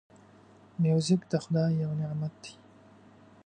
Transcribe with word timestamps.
موزیک 0.83 1.21
د 1.31 1.33
خدای 1.43 1.71
یو 1.83 1.91
نعمت 1.99 2.33
دی. 2.43 2.53